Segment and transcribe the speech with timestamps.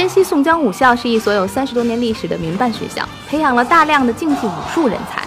[0.00, 5.22] 山西宋江武校是一所有三十多年历史的民办学校，培养了大量的竞技武术人才。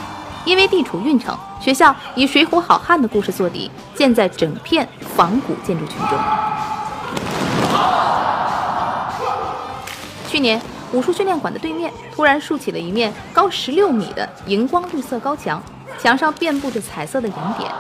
[0.46, 6.18] 因为地处运城，学校以《水浒好汉》的故事做底，建在整片仿古建筑群中。
[10.28, 10.60] 去年，
[10.92, 15.62] 武术训练馆的对面突然竖起了一面高十六米的荧光绿色高墙，
[16.02, 17.72] 墙上遍布着彩色的银点。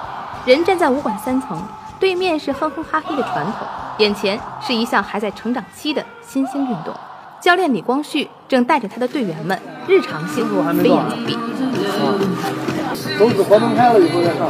[0.45, 1.59] 人站在武馆三层，
[2.03, 3.65] 对面是哼哼哈嘿的传统，
[3.99, 6.93] 眼前是一项还在成长期的新兴运动。
[7.39, 9.57] 教练李光旭正带着他的队员们
[9.87, 11.37] 日常性飞檐走壁。
[13.17, 14.49] 都是活动开了以后再上。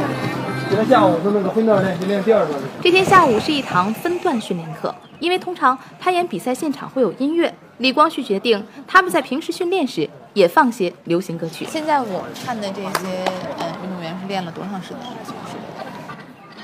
[0.68, 2.60] 今天下午是那个分段练习练第二段。
[2.82, 11.64] 这天下午是一堂分段训练课，因为通常攀岩比赛现场会有音乐，李光旭决定他们在平时训练时也放些流行歌曲。
[11.70, 13.24] 现在我看的这些
[13.60, 14.98] 呃运动员是练了多长时间？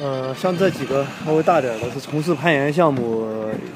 [0.00, 3.26] 呃，像这几个稍微大点的，是从事攀岩项目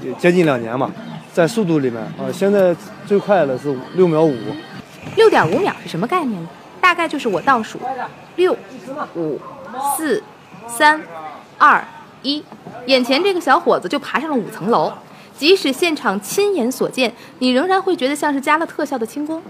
[0.03, 0.91] 也接近两年嘛。
[1.33, 2.75] 在速度里面啊，现在
[3.07, 4.37] 最快的是六秒五。
[5.17, 6.49] 六点五秒是什么概念呢？
[6.81, 7.79] 大概就是我倒数
[8.37, 8.57] 六、
[9.15, 9.39] 五、
[9.97, 10.23] 四、
[10.67, 11.03] 三、
[11.59, 11.85] 二、
[12.23, 12.43] 一，
[12.87, 14.93] 眼前这个小伙子就爬上了五层楼。
[15.37, 19.43] 即使现场亲眼所见，你仍然会觉得像是加了特效的轻功。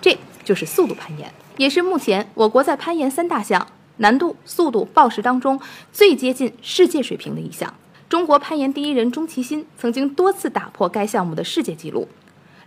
[0.00, 3.66] 这就是速度攀岩，也是目前我国在攀岩三大项
[3.98, 5.60] 难度、速度、报时当中
[5.92, 7.72] 最接近世界水平的一项。
[8.08, 12.08] 中国攀岩第一人钟其鑫曾经多次打破该项目的世界纪录。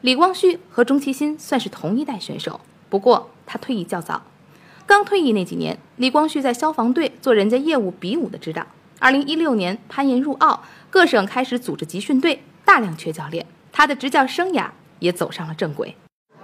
[0.01, 4.23] 李光旭和钟其鑫算是同一代选手，不过他退役较早。
[4.87, 8.65] 刚退役那几年，李光旭在消防队做人家业务比武的指导。
[8.99, 15.95] 二零一六年攀岩入奥，各省开始组织集训队，大量缺教练，他的执教生涯也走上了正轨。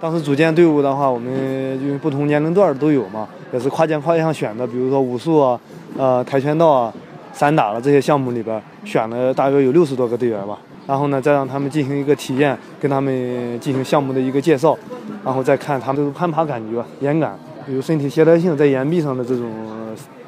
[0.02, 1.32] 当时组建队伍的话，我们
[1.80, 5.60] 因为不同年龄段都有嘛，也是跨界跨项选的，比如说武术啊，
[5.96, 6.92] 呃，跆拳道啊。
[7.34, 10.58] 散打了这些项目里边，选了大约有六十多个队员吧。
[10.86, 14.76] 然后呢，再让他们进行一个体验，跟他们进行项目的一个介绍，
[15.24, 19.50] 然后再看他们的攀爬感觉、延感，比如身体协调性，在岩壁上的这种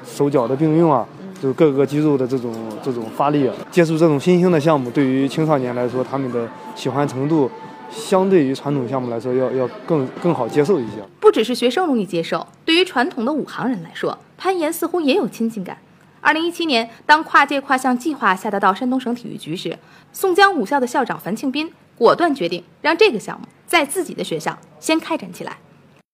[0.03, 1.07] 手脚的并用啊，
[1.43, 3.55] 就是各个肌肉的这种这种发力啊。
[3.71, 7.51] 接触这种新兴的项目，对于青少年来说，他们的喜欢程度，
[7.95, 10.97] 相对于传统项目来说，要要更更好接受一些。
[11.21, 15.79] 不只是学生容易接受，对于传统的武行人来说，攀岩似乎也有亲近感。
[16.21, 19.79] 二零一七年，当跨界跨项计划下达到山东省体育局时，
[20.13, 25.57] 宋江武校的校长樊庆斌果断决定让这个项目在自己的学校先开展起来。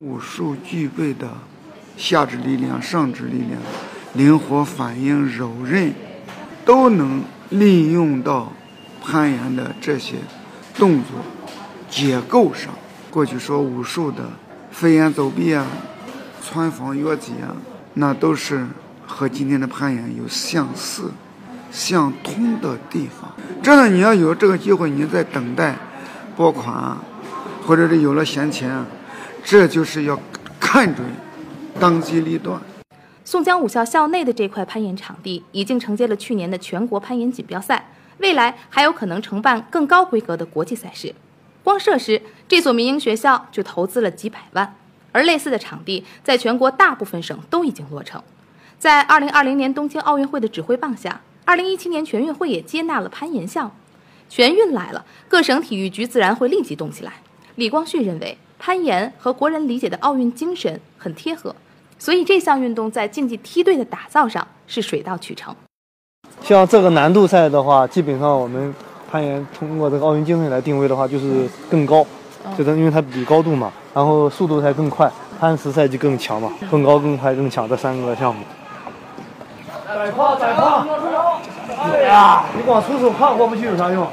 [0.01, 1.29] 武术具备的
[1.97, 3.61] 下肢力量、上肢力量、
[4.15, 5.93] 灵活反应、柔韧，
[6.65, 8.53] 都能利用到
[9.03, 10.17] 攀岩的这些
[10.75, 11.13] 动作
[11.91, 12.73] 结构上。
[13.11, 14.23] 过去说武术的
[14.71, 15.67] 飞檐走壁啊、
[16.43, 17.55] 穿房越脊啊，
[17.95, 18.67] 那都是。
[19.13, 21.11] 和今天的攀岩有相似、
[21.73, 23.29] 相通的地方。
[23.61, 25.75] 真的，你要有这个机会，你在等待
[26.37, 26.97] 拨款，
[27.67, 28.87] 或者是有了闲钱，
[29.43, 30.17] 这就是要
[30.61, 31.05] 看准，
[31.81, 32.63] 当机立断。
[33.25, 41.13] 宋江武校校内的这块攀岩场地已经承接了去年的全国攀岩锦标赛，未来还有可能承办更高规格的国际赛事。
[41.71, 44.75] 光设施，这所民营学校就投资了几百万，
[45.13, 48.21] 而类似的场地在全国大部分省都已经落成。
[48.77, 53.71] 在二零二零年东京奥运会的指挥棒下，二零一七年全运会也接纳了攀岩项目。
[54.29, 57.13] 全运来了，各省体育局自然会立即动起来。
[57.55, 61.55] 李光旭认为，攀岩和国人理解的奥运精神很贴合，
[62.01, 65.55] 所以这项运动在竞技梯队的打造上是水到渠成。
[66.43, 68.75] 像这个难度赛的话，基本上我们
[69.11, 72.07] 攀岩通过这个奥运精神来定位的话，就是更高，
[72.57, 75.11] 就是因为它比高度嘛，然后速度才更快，
[75.41, 78.43] 攀石赛就更强嘛，更高、更快、更强这三个项目。
[79.87, 80.87] 再跨再跨！
[81.91, 84.07] 对呀，你光出手跨过不去有啥用？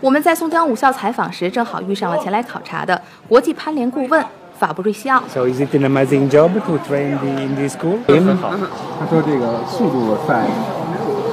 [0.00, 4.24] 我们在松江武校采访时，正好遇上了前来考察的国际攀联顾问
[4.58, 5.22] 法布瑞西奥。
[5.28, 7.98] So is it an amazing job to train in this school?
[8.06, 8.50] 很好。
[8.98, 10.44] 他说这个速度赛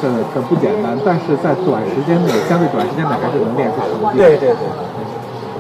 [0.02, 4.18] 很很不简单，但是在短时间内，相对短时间内还是能练出成绩。
[4.18, 4.58] 对对对。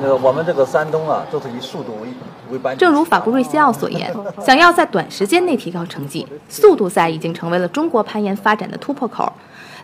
[0.02, 2.08] 那个我们这个山东啊，都是以速度为
[2.52, 2.78] 为班。
[2.78, 4.14] 正如法布瑞西奥所言，
[4.46, 9.34] 想要在短时间内提高成绩，速度赛已经成为了中国攀岩发展的突破口。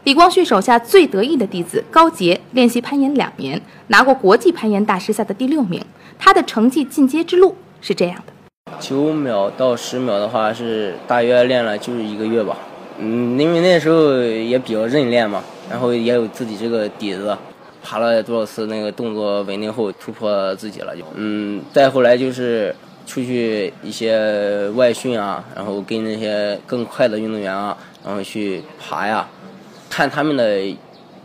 [0.04, 5.84] 李光旭手下最得意的弟子高杰练习攀岩两年，拿过国际攀岩大师赛的第六名。
[6.20, 12.56] 他的成绩进阶之路是这样的：九秒到十秒的话是大约练了就是一个月吧。
[13.04, 17.38] 嗯，因为那时候也比较认练嘛，然后也有自己这个底子。
[17.86, 22.74] 爬了多少次，那个动作稳定后突破自己了，就嗯，再后来就是
[23.06, 29.28] 出去一些外训啊，然后跟那些更快的运动员啊，然后去爬呀，
[29.90, 30.62] 看他们的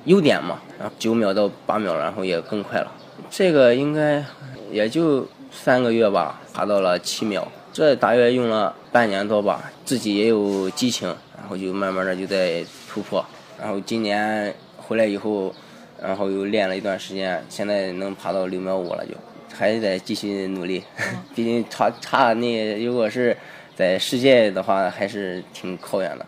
[0.07, 2.91] 优点嘛，然后九秒到八秒，然后也更快了。
[3.31, 4.25] 这个应该
[4.73, 7.47] 也就三个月吧，爬到了七秒，
[7.79, 9.71] 这大约用了半年多吧。
[9.85, 13.25] 自己也有激情，然后就慢慢的就在突破。
[13.57, 15.55] 然后今年回来以后，
[16.03, 19.13] 然后又练了一段时间，现在能爬到六秒五了，就
[19.57, 20.83] 还得继续努力。
[21.37, 23.37] 毕竟差差那如果是
[23.77, 26.27] 在世界的话，还是挺靠远的。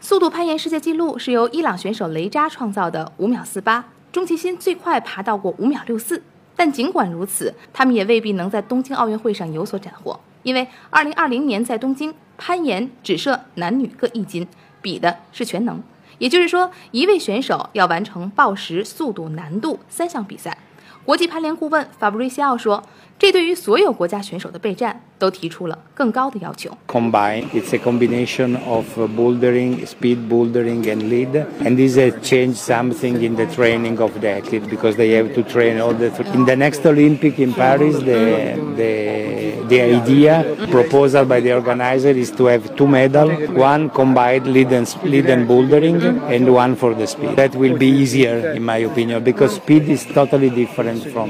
[0.00, 6.22] 速度攀岩世界纪录是由伊朗选手雷扎创造的五秒四八，钟其鑫最快爬到过五秒六四。
[6.56, 14.46] 但尽管如此，他们也未必能在东京奥运会上有所斩获，因为二零二零年在东京攀岩只设男女各一金，
[14.80, 15.82] 比的是全能。
[16.18, 20.56] 也就是说，一位选手要完成报时、速度、难度三项比赛。
[21.03, 22.83] 国际攀联顾问法布瑞西奥说。
[23.21, 26.75] 这对于所有国家选手的备战都提出了更高的要求。
[26.87, 33.35] Combine, it's a combination of bouldering, speed bouldering, and lead, and this has changed something in
[33.35, 36.09] the training of the athlete because they have to train all the.
[36.33, 42.31] In the next Olympic in Paris, the the the idea proposal by the organizer is
[42.31, 46.01] to have two medals, one combined lead and lead and bouldering,
[46.31, 47.35] and one for the speed.
[47.35, 50.74] That will be easier, in my opinion, because speed is totally different
[51.10, 51.28] From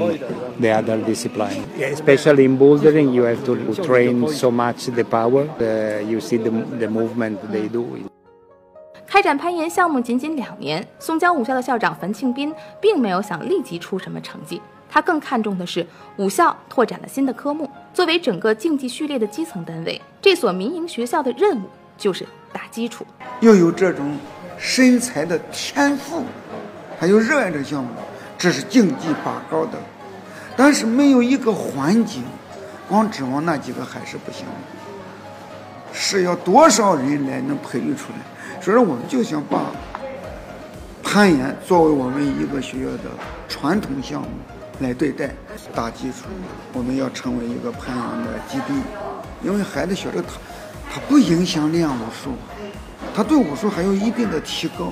[0.59, 1.63] the other discipline.
[1.79, 5.47] Especially in bouldering, you have to train so much the power.
[5.59, 6.49] Uh, you see the,
[6.79, 7.85] the movement they do.
[9.05, 17.69] 开展攀岩项目仅仅两年，松江武校的校长樊庆斌并没有想立即出什么成绩，他更看重的是武校拓展了新的科目。
[17.93, 21.67] 作为整个竞技序列的基层单位，这所民营学校的任务
[21.97, 23.05] 就是打基础，
[23.39, 24.17] 要有这种
[24.57, 26.23] 身材的天赋，
[26.99, 27.89] 还有热爱这项目，
[28.37, 29.77] 这是竞技拔高的。
[30.55, 32.23] 但是没有一个环境，
[32.87, 34.51] 光指望那几个还是不行的，
[35.93, 38.61] 是要多少人来能培育出来？
[38.61, 39.61] 所以说，我们就想把
[41.03, 43.09] 攀岩作为我们一个学校的
[43.47, 44.27] 传统项目
[44.79, 45.29] 来对待，
[45.75, 46.25] 打基础。
[46.73, 48.73] 我们要成为一个攀岩的基地，
[49.43, 50.29] 因为孩子学这他，
[50.91, 52.31] 他不影响练武术，
[53.15, 54.91] 他对武术还有一定的提高，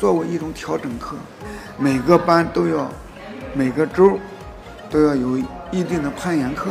[0.00, 1.16] 作为一种调整课，
[1.78, 2.90] 每个班都要
[3.54, 4.18] 每个周。
[4.90, 5.36] 都要有
[5.72, 6.70] 一定的攀岩课，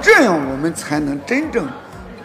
[0.00, 1.68] 这样我们才能真正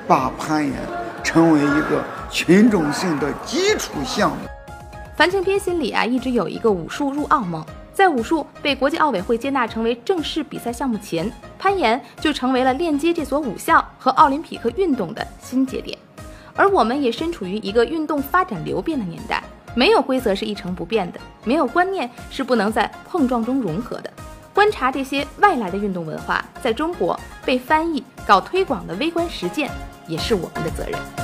[0.07, 0.73] 把攀岩
[1.21, 4.38] 成为一个群众性的基础项目。
[5.13, 7.62] 樊庆斌心里啊，一直有一个武术入奥梦。
[7.94, 11.29] 在武术被国际奥委会接纳成为正式比赛项目前，
[11.59, 15.97] 攀岩就成为了链接这所武校和奥林匹克运动的新节点。
[16.56, 19.44] 而我们也身处于一个运动发展流变的年代，
[19.75, 24.12] 没有规则是一成不变的，没有观念是不能在碰撞中融合的。
[24.53, 29.71] 观察这些外来的运动文化在中国被翻译、搞推广的微观实践，
[30.07, 31.20] 也是我们的责任。